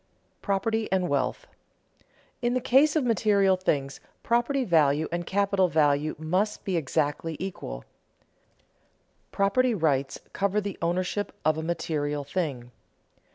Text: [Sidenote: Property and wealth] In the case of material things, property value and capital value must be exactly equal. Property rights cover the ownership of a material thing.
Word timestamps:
[Sidenote: 0.37 0.41
Property 0.41 0.91
and 0.91 1.09
wealth] 1.09 1.45
In 2.41 2.55
the 2.55 2.59
case 2.59 2.95
of 2.95 3.03
material 3.05 3.55
things, 3.55 3.99
property 4.23 4.63
value 4.65 5.07
and 5.11 5.27
capital 5.27 5.67
value 5.67 6.15
must 6.17 6.65
be 6.65 6.75
exactly 6.75 7.37
equal. 7.39 7.85
Property 9.31 9.75
rights 9.75 10.19
cover 10.33 10.59
the 10.59 10.79
ownership 10.81 11.31
of 11.45 11.55
a 11.55 11.61
material 11.61 12.23
thing. 12.23 12.71